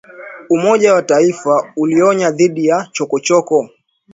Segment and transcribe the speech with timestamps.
[0.55, 3.69] Umoja wa Mataifa ulionya dhidi ya chokochoko